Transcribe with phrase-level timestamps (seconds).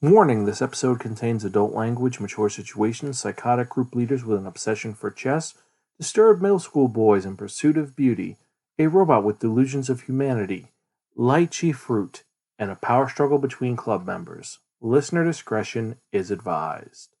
[0.00, 5.10] Warning this episode contains adult language, mature situations, psychotic group leaders with an obsession for
[5.10, 5.54] chess,
[5.98, 8.36] disturbed middle school boys in pursuit of beauty,
[8.78, 10.68] a robot with delusions of humanity,
[11.16, 12.22] lychee fruit,
[12.60, 14.60] and a power struggle between club members.
[14.80, 17.16] Listener discretion is advised.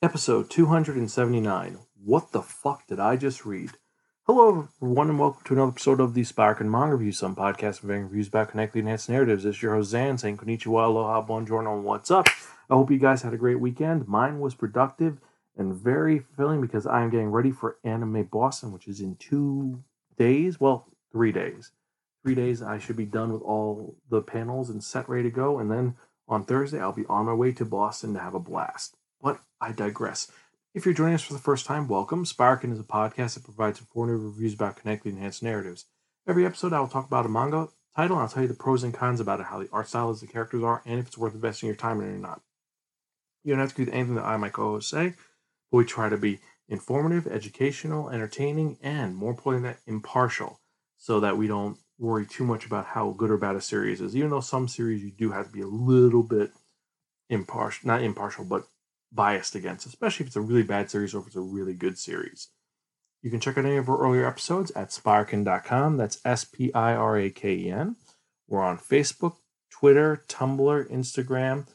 [0.00, 3.72] Episode 279 What the fuck did I just read?
[4.32, 8.04] Hello, everyone, and welcome to another episode of the Spiraken Manga Review, some podcast conveying
[8.04, 9.42] reviews about connected enhanced narratives.
[9.42, 12.28] This is your host, Xan, saying konnichiwa, aloha, buongiorno, and what's up?
[12.70, 14.06] I hope you guys had a great weekend.
[14.06, 15.18] Mine was productive
[15.56, 19.82] and very fulfilling because I am getting ready for Anime Boston, which is in two
[20.16, 20.60] days.
[20.60, 21.72] Well, three days.
[22.22, 25.58] Three days, I should be done with all the panels and set ready to go.
[25.58, 25.96] And then
[26.28, 28.96] on Thursday, I'll be on my way to Boston to have a blast.
[29.20, 30.30] But I digress.
[30.72, 32.24] If you're joining us for the first time, welcome.
[32.24, 35.86] Spiraken is a podcast that provides informative reviews about connected enhanced narratives.
[36.28, 38.84] Every episode, I will talk about a manga title, and I'll tell you the pros
[38.84, 41.18] and cons about it, how the art style is, the characters are, and if it's
[41.18, 42.40] worth investing your time in or not.
[43.42, 45.14] You don't have to agree with anything that I, my co-host, say,
[45.72, 50.60] but we try to be informative, educational, entertaining, and more importantly, that impartial,
[50.96, 54.14] so that we don't worry too much about how good or bad a series is.
[54.14, 56.52] Even though some series you do have to be a little bit
[57.28, 58.62] impartial, not impartial, but
[59.12, 61.98] biased against, especially if it's a really bad series or if it's a really good
[61.98, 62.48] series.
[63.22, 65.96] You can check out any of our earlier episodes at spiraken.com.
[65.96, 67.96] That's S P I R A K E N.
[68.48, 69.36] We're on Facebook,
[69.70, 71.66] Twitter, Tumblr, Instagram,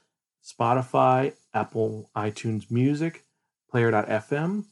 [0.43, 3.23] Spotify, Apple iTunes Music,
[3.69, 4.65] Player.fm,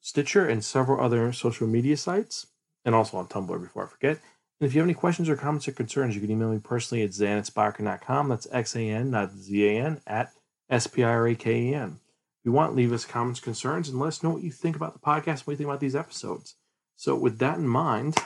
[0.00, 2.46] Stitcher, and several other social media sites,
[2.84, 4.20] and also on Tumblr before I forget.
[4.60, 7.02] And if you have any questions or comments or concerns, you can email me personally
[7.02, 8.28] at xan at spiraken.com.
[8.28, 10.32] That's X A N, not Z A N, at
[10.68, 12.00] S P I R A K E N.
[12.40, 14.92] If you want, leave us comments, concerns, and let us know what you think about
[14.92, 16.54] the podcast, what you think about these episodes.
[16.96, 18.16] So, with that in mind,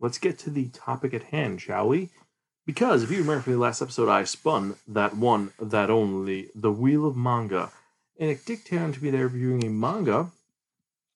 [0.00, 2.10] let's get to the topic at hand, shall we?
[2.66, 6.72] Because if you remember from the last episode, I spun that one, that only, the
[6.72, 7.70] Wheel of Manga.
[8.18, 10.30] And it dictated to me there reviewing a manga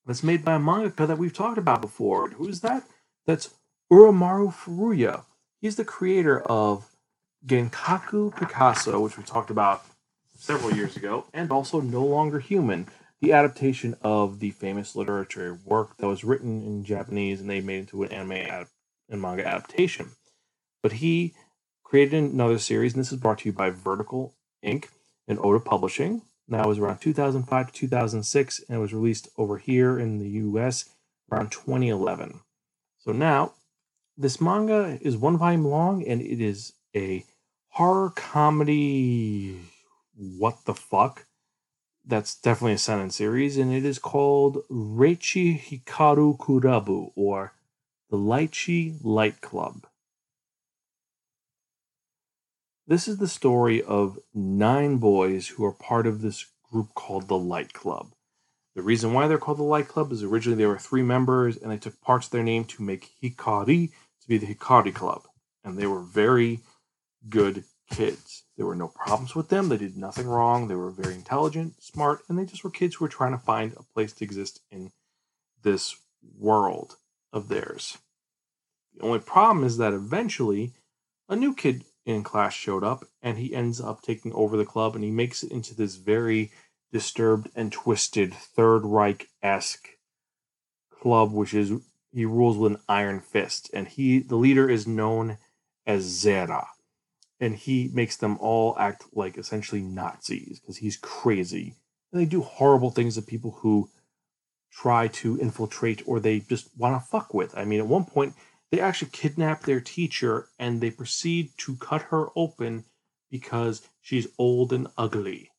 [0.04, 2.28] that's made by a mangaka that we've talked about before.
[2.30, 2.82] Who is that?
[3.26, 3.50] That's
[3.90, 5.24] Usamaru Furuya.
[5.60, 6.90] He's the creator of
[7.46, 9.84] Genkaku Picasso, which we talked about
[10.38, 12.86] several years ago, and also No Longer Human,
[13.20, 17.80] the adaptation of the famous literary work that was written in Japanese and they made
[17.80, 18.68] into an anime ad-
[19.10, 20.12] and manga adaptation.
[20.82, 21.34] But he
[21.82, 24.34] created another series, and this is brought to you by Vertical
[24.64, 24.86] Inc.
[25.26, 26.22] and Ohta Publishing.
[26.46, 30.88] That was around 2005 to 2006, and it was released over here in the US
[31.30, 32.40] around 2011.
[32.98, 33.52] So now,
[34.16, 37.24] this manga is one volume long, and it is a
[37.70, 39.60] horror comedy
[40.18, 41.26] what the fuck.
[42.04, 47.52] That's definitely a sentence series, and it is called Raichi Hikari Kurabu, or
[48.10, 49.86] the Lychee Light Club.
[52.86, 57.36] This is the story of nine boys who are part of this group called the
[57.36, 58.12] Light Club.
[58.74, 61.70] The reason why they're called the Light Club is originally they were three members and
[61.70, 63.90] they took parts of their name to make Hikari
[64.22, 65.22] to be the Hikari Club.
[65.62, 66.60] And they were very
[67.28, 68.44] good kids.
[68.58, 69.68] There were no problems with them.
[69.68, 70.66] They did nothing wrong.
[70.66, 73.72] They were very intelligent, smart, and they just were kids who were trying to find
[73.72, 74.90] a place to exist in
[75.62, 75.96] this
[76.36, 76.96] world
[77.32, 77.98] of theirs.
[78.96, 80.72] The only problem is that eventually
[81.28, 84.96] a new kid in class showed up and he ends up taking over the club
[84.96, 86.50] and he makes it into this very
[86.92, 89.90] disturbed and twisted Third Reich esque
[90.90, 91.74] club, which is
[92.12, 93.70] he rules with an iron fist.
[93.72, 95.38] And he the leader is known
[95.86, 96.66] as Zera
[97.40, 101.74] and he makes them all act like essentially Nazis because he's crazy.
[102.12, 103.90] And they do horrible things to people who
[104.72, 107.56] try to infiltrate or they just want to fuck with.
[107.56, 108.34] I mean, at one point,
[108.70, 112.84] they actually kidnap their teacher and they proceed to cut her open
[113.30, 115.50] because she's old and ugly.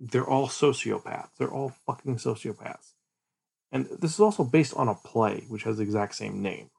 [0.00, 1.30] They're all sociopaths.
[1.38, 2.92] They're all fucking sociopaths.
[3.70, 6.70] And this is also based on a play which has the exact same name.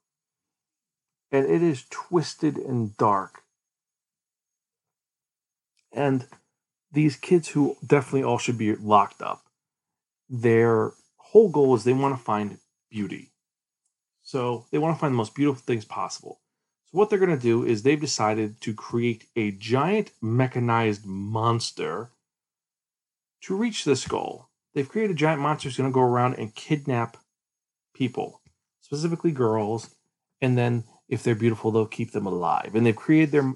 [1.32, 3.42] And it is twisted and dark
[5.96, 6.28] and
[6.92, 9.46] these kids who definitely all should be locked up,
[10.30, 12.60] their whole goal is they want to find
[12.92, 13.32] beauty.
[14.22, 16.40] So they want to find the most beautiful things possible.
[16.86, 22.10] So what they're going to do is they've decided to create a giant mechanized monster
[23.42, 24.50] to reach this goal.
[24.74, 27.18] They've created a giant monster who's going to go around and kidnap
[27.94, 28.42] people,
[28.82, 29.96] specifically girls,
[30.42, 32.72] and then if they're beautiful, they'll keep them alive.
[32.74, 33.54] And they've created their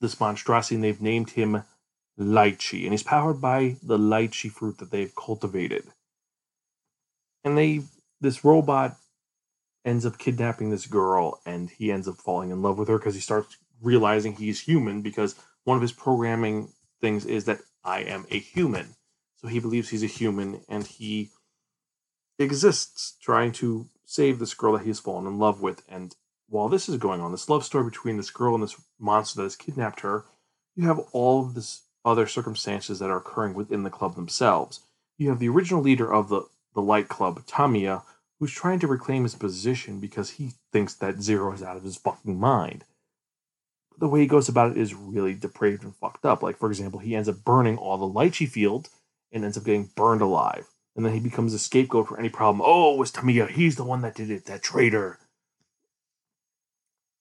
[0.00, 1.62] this monstrosity and they've named him
[2.18, 2.84] Lychee.
[2.84, 5.84] And he's powered by the lychee fruit that they've cultivated.
[7.44, 7.82] And they
[8.20, 8.96] this robot
[9.84, 13.14] ends up kidnapping this girl and he ends up falling in love with her because
[13.14, 16.68] he starts realizing he's human because one of his programming
[17.00, 18.94] things is that I am a human.
[19.36, 21.30] So he believes he's a human and he
[22.38, 25.82] exists trying to save this girl that he's fallen in love with.
[25.88, 26.14] And
[26.48, 29.44] while this is going on, this love story between this girl and this monster that
[29.44, 30.24] has kidnapped her,
[30.74, 34.80] you have all of this other circumstances that are occurring within the club themselves.
[35.18, 36.42] You have the original leader of the,
[36.74, 38.02] the light club, Tamiya,
[38.38, 41.96] who's trying to reclaim his position because he thinks that Zera is out of his
[41.96, 42.84] fucking mind.
[43.90, 46.42] But the way he goes about it is really depraved and fucked up.
[46.42, 48.88] Like, for example, he ends up burning all the lychee field
[49.32, 50.68] and ends up getting burned alive.
[50.94, 52.62] And then he becomes a scapegoat for any problem.
[52.64, 53.46] Oh, it was Tamiya.
[53.46, 55.18] He's the one that did it, that traitor.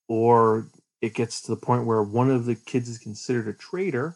[0.08, 0.68] Or
[1.02, 4.16] it gets to the point where one of the kids is considered a traitor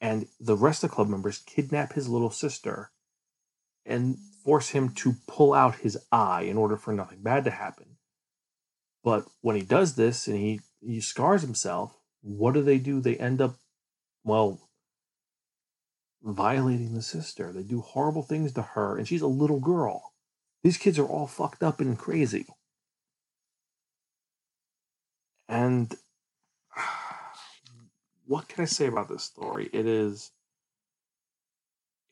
[0.00, 2.90] and the rest of the club members kidnap his little sister
[3.84, 7.96] and force him to pull out his eye in order for nothing bad to happen.
[9.02, 13.00] But when he does this and he, he scars himself, what do they do?
[13.00, 13.54] They end up,
[14.24, 14.60] well,
[16.22, 17.52] violating the sister.
[17.52, 20.12] They do horrible things to her, and she's a little girl.
[20.62, 22.46] These kids are all fucked up and crazy.
[25.48, 25.94] And
[28.26, 29.70] what can I say about this story?
[29.72, 30.32] It is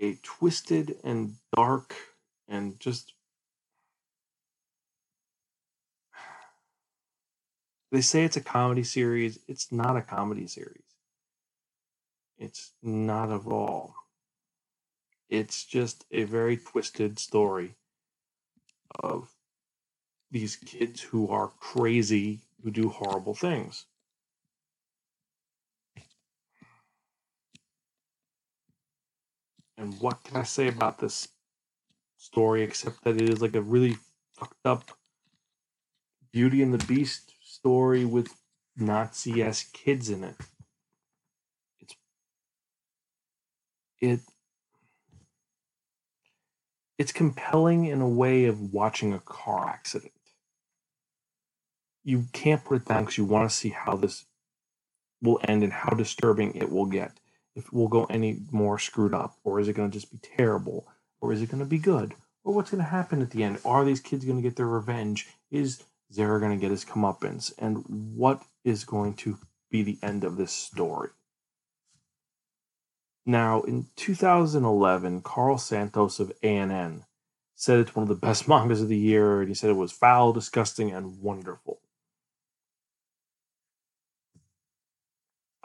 [0.01, 1.95] a twisted and dark
[2.49, 3.15] and just
[7.93, 9.39] they say it's a comedy series.
[9.49, 10.83] It's not a comedy series.
[12.39, 13.95] It's not at all.
[15.29, 17.75] It's just a very twisted story
[19.01, 19.29] of
[20.31, 23.85] these kids who are crazy, who do horrible things.
[29.77, 31.29] And what can I say about this
[32.17, 33.99] story except that it is like a really
[34.33, 34.91] fucked up
[36.33, 38.35] Beauty and the Beast story with
[38.77, 40.37] Nazi ass kids in it.
[41.81, 41.97] It's
[44.01, 44.21] it
[46.97, 50.14] it's compelling in a way of watching a car accident.
[52.05, 54.27] You can't put it down because you want to see how this
[55.23, 57.19] will end and how disturbing it will get
[57.55, 60.19] if it will go any more screwed up, or is it going to just be
[60.19, 60.87] terrible,
[61.21, 63.59] or is it going to be good, or what's going to happen at the end?
[63.65, 65.29] Are these kids going to get their revenge?
[65.51, 67.53] Is Zera going to get his comeuppance?
[67.59, 67.85] And
[68.17, 69.39] what is going to
[69.71, 71.11] be the end of this story?
[73.27, 77.05] Now, in 2011, Carlo Santos of ANN
[77.55, 79.93] said it's one of the best mangas of the year, and he said it was
[79.93, 81.81] foul, disgusting, and wonderful.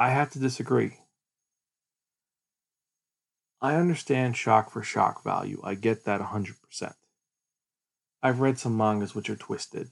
[0.01, 0.93] I have to disagree.
[3.61, 5.59] I understand shock for shock value.
[5.61, 6.93] I get that 100%.
[8.23, 9.89] I've read some mangas which are twisted,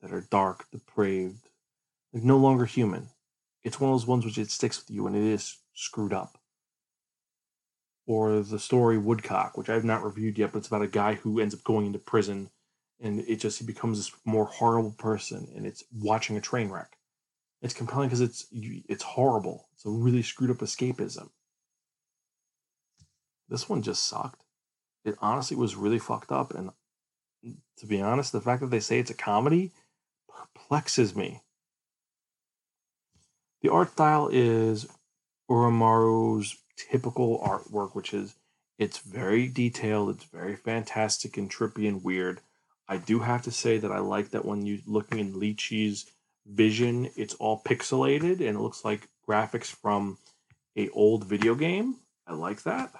[0.00, 1.48] that are dark, depraved,
[2.12, 3.08] like no longer human.
[3.64, 6.38] It's one of those ones which it sticks with you and it is screwed up.
[8.06, 11.40] Or the story Woodcock, which I've not reviewed yet, but it's about a guy who
[11.40, 12.50] ends up going into prison
[13.00, 16.97] and it just he becomes this more horrible person and it's watching a train wreck.
[17.60, 19.68] It's compelling because it's it's horrible.
[19.74, 21.30] It's a really screwed up escapism.
[23.48, 24.42] This one just sucked.
[25.04, 26.54] It honestly was really fucked up.
[26.54, 26.70] And
[27.78, 29.72] to be honest, the fact that they say it's a comedy
[30.28, 31.42] perplexes me.
[33.62, 34.86] The art style is
[35.50, 38.36] Usamaru's typical artwork, which is
[38.78, 42.40] it's very detailed, it's very fantastic and trippy and weird.
[42.88, 46.06] I do have to say that I like that when you're looking in Lychee's
[46.48, 50.18] vision, it's all pixelated and it looks like graphics from
[50.76, 51.96] a old video game.
[52.26, 52.92] I like that.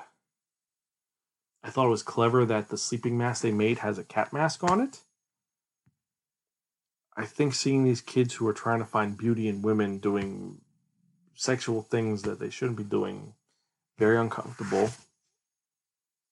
[1.63, 4.63] I thought it was clever that the sleeping mask they made has a cat mask
[4.65, 5.01] on it.
[7.17, 10.61] I think seeing these kids who are trying to find beauty in women doing
[11.35, 13.35] sexual things that they shouldn't be doing
[13.99, 14.91] very uncomfortable.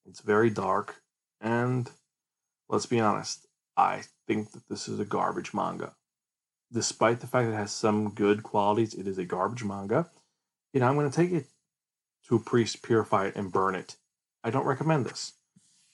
[0.05, 1.03] It's very dark
[1.41, 1.91] and
[2.69, 3.47] let's be honest,
[3.77, 5.95] I think that this is a garbage manga.
[6.73, 10.09] Despite the fact that it has some good qualities, it is a garbage manga.
[10.75, 11.47] And I'm going to take it
[12.29, 13.97] to a priest, purify it, and burn it
[14.47, 15.33] I don't recommend this.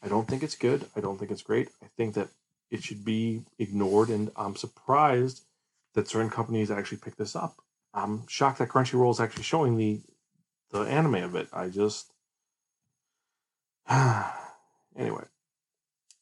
[0.02, 0.84] I don't think it's good.
[0.94, 1.70] I don't think it's great.
[1.82, 2.28] I think that
[2.70, 5.44] it should be ignored, and I'm surprised
[5.94, 7.62] that certain companies actually pick this up.
[7.94, 10.00] I'm shocked that Crunchyroll is actually showing the
[10.70, 11.48] the anime of it.
[11.50, 12.12] I just
[13.88, 15.24] anyway,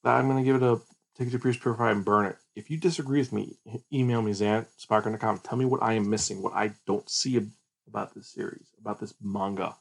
[0.04, 0.80] I'm gonna give it a
[1.20, 2.36] take it to Pierce Purify and burn it.
[2.56, 3.58] If you disagree with me,
[3.92, 4.32] email me
[5.12, 5.46] the comments.
[5.46, 7.46] Tell me what I am missing, what I don't see
[7.86, 9.76] about this series, about this manga.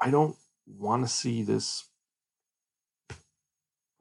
[0.00, 0.34] I don't
[0.66, 1.84] want to see this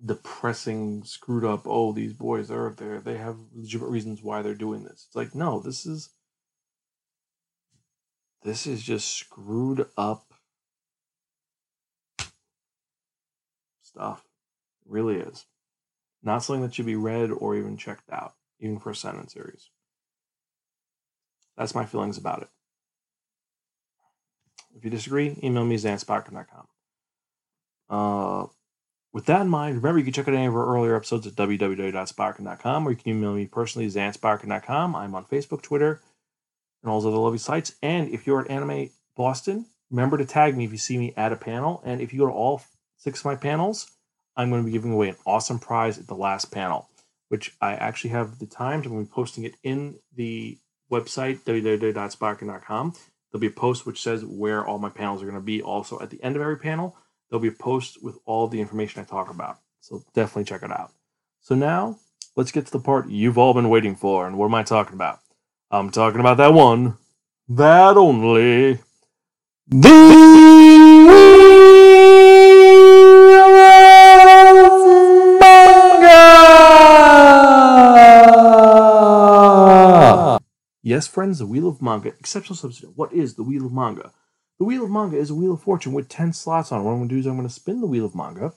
[0.03, 1.67] depressing, screwed up.
[1.67, 2.99] Oh, these boys are there.
[2.99, 5.05] They have legitimate reasons why they're doing this.
[5.07, 6.09] It's like no, this is
[8.41, 10.33] this is just screwed up
[13.83, 14.23] stuff.
[14.85, 15.45] It really is.
[16.23, 19.69] Not something that should be read or even checked out, even for a sentence series.
[21.57, 22.49] That's my feelings about it.
[24.75, 26.67] If you disagree, email me zansparkin.com.
[27.89, 28.47] Uh,
[29.13, 31.33] with that in mind, remember you can check out any of our earlier episodes at
[31.35, 34.95] www.spiraken.com or you can email me personally, zansparkin.com.
[34.95, 36.01] I'm on Facebook, Twitter,
[36.83, 37.75] and all those other lovely sites.
[37.81, 41.31] And if you're at Anime Boston, remember to tag me if you see me at
[41.31, 41.81] a panel.
[41.85, 42.61] And if you go to all
[42.97, 43.89] six of my panels,
[44.35, 46.89] I'm going to be giving away an awesome prize at the last panel,
[47.29, 48.85] which I actually have the times.
[48.85, 50.57] I'm going to be posting it in the
[50.91, 52.93] website, www.spiraken.com.
[53.31, 55.61] There'll be a post which says where all my panels are going to be.
[55.61, 56.95] Also, at the end of every panel,
[57.29, 59.59] there'll be a post with all the information I talk about.
[59.81, 60.91] So definitely check it out.
[61.41, 61.97] So now,
[62.35, 64.25] let's get to the part you've all been waiting for.
[64.25, 65.19] And what am I talking about?
[65.71, 66.97] I'm talking about that one,
[67.49, 68.79] that only,
[69.67, 71.64] the
[81.25, 82.95] friends, the Wheel of Manga, exceptional substitute.
[82.95, 84.11] What is the Wheel of Manga?
[84.59, 86.83] The Wheel of Manga is a Wheel of Fortune with 10 slots on it.
[86.83, 88.53] What I'm going to do is I'm going to spin the Wheel of Manga,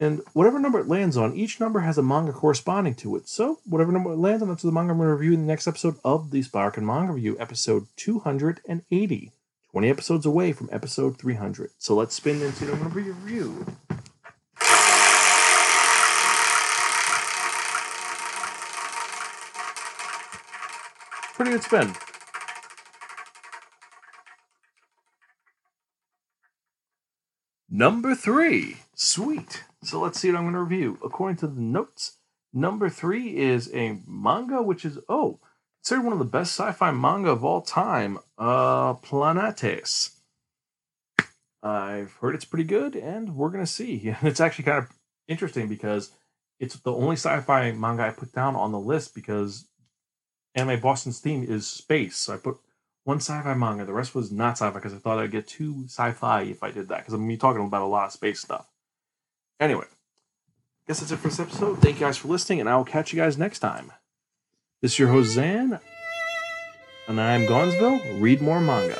[0.00, 3.28] and whatever number it lands on, each number has a manga corresponding to it.
[3.28, 5.46] So, whatever number it lands on, that's the manga I'm going to review in the
[5.46, 9.30] next episode of the Spiraken Manga Review, episode 280.
[9.70, 11.70] 20 episodes away from episode 300.
[11.78, 13.64] So let's spin and see what I'm going to review.
[21.42, 21.92] Pretty good spin.
[27.68, 28.76] Number three.
[28.94, 29.64] Sweet.
[29.82, 31.00] So let's see what I'm going to review.
[31.04, 32.18] According to the notes,
[32.52, 35.40] number three is a manga which is, oh,
[35.80, 40.10] considered one of the best sci-fi manga of all time, uh, Planetes.
[41.60, 44.14] I've heard it's pretty good, and we're gonna see.
[44.22, 44.90] It's actually kind of
[45.26, 46.12] interesting because
[46.60, 49.66] it's the only sci-fi manga I put down on the list because
[50.54, 52.16] Anime Boston's theme is space.
[52.16, 52.58] So I put
[53.04, 53.84] one sci-fi manga.
[53.84, 56.88] The rest was not sci-fi because I thought I'd get too sci-fi if I did
[56.88, 58.68] that because I'm be talking about a lot of space stuff.
[59.58, 59.86] Anyway,
[60.86, 61.78] guess that's it for this episode.
[61.78, 63.92] Thank you guys for listening, and I will catch you guys next time.
[64.80, 65.80] This is your host Xan,
[67.08, 68.20] and I'm Gonzville.
[68.20, 68.98] Read more manga.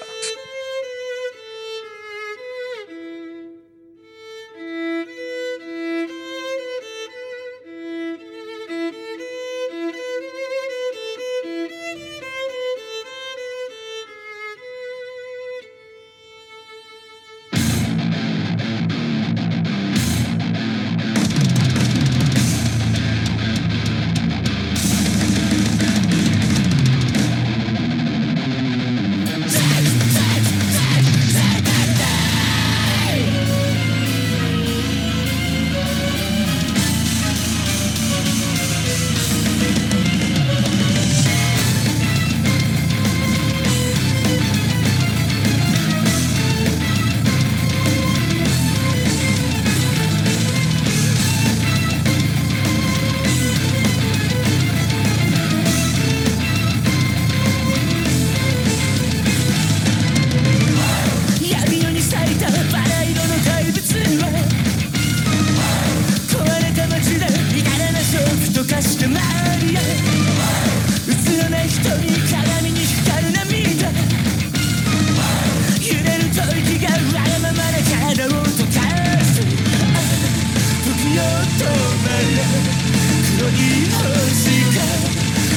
[82.33, 83.61] 黒い
[83.93, 84.81] 星が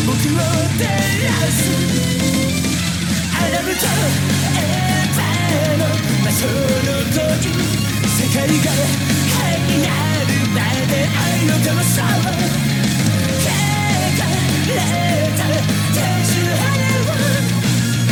[0.06, 0.44] 僕を
[0.76, 0.84] 照
[1.24, 1.58] らす
[3.32, 4.68] アダムとエ
[5.08, 5.88] ヴァの
[6.26, 7.48] 魔性の時
[8.10, 8.68] 世界が
[9.32, 9.88] 灰にな
[10.20, 10.60] るま
[10.92, 12.08] で愛の玉さは
[13.40, 13.56] 汚
[14.68, 14.76] れ
[15.38, 15.48] た
[15.94, 16.60] 天使羽
[17.08, 17.10] は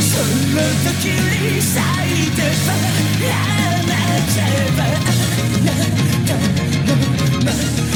[0.00, 0.08] そ
[0.54, 1.74] の時に咲
[2.08, 2.72] いてば
[3.26, 3.92] やらな
[4.32, 4.80] ければ
[5.64, 5.68] な
[6.26, 6.40] か
[6.86, 6.96] の
[7.44, 7.93] 前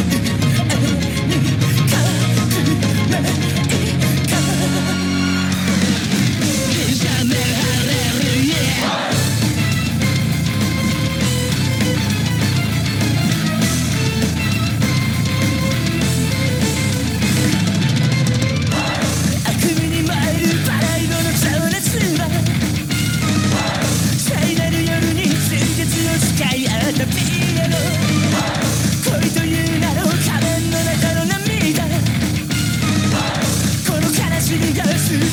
[35.10, 35.24] 「時を止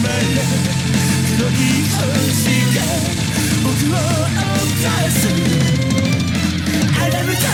[0.00, 0.40] める、
[1.28, 1.54] この異
[1.84, 2.00] 常
[2.32, 2.40] 視
[2.74, 2.80] が
[3.62, 5.28] 僕を犯す」
[6.96, 7.44] 「孕むか、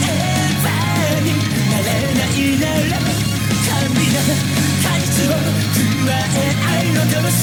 [0.00, 0.06] 変
[0.62, 0.70] 態
[1.22, 1.28] に
[1.70, 3.02] なれないなら」
[3.66, 4.16] 「甘美な、
[4.82, 5.34] 彼氏を
[5.74, 7.42] 食わせ愛の様様」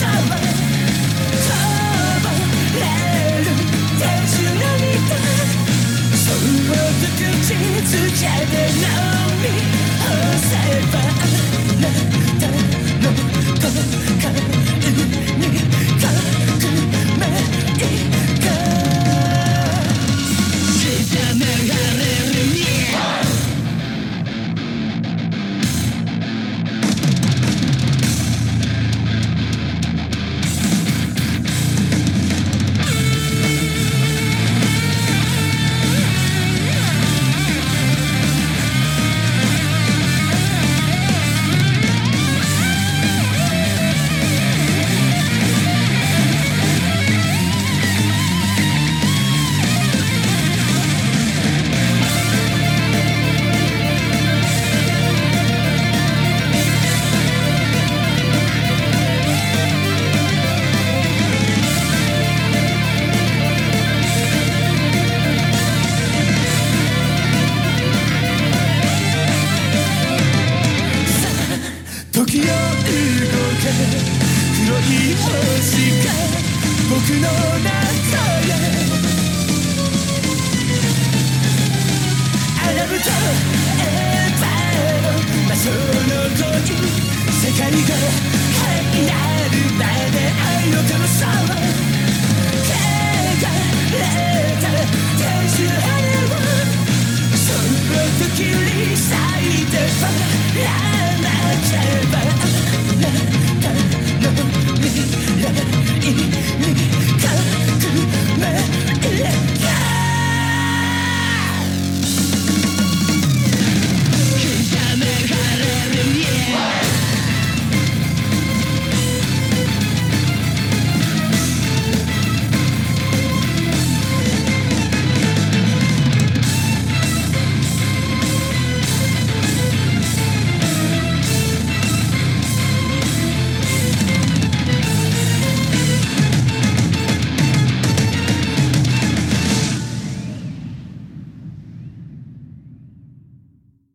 [7.01, 9.56] to get to the end of me
[10.12, 10.99] oh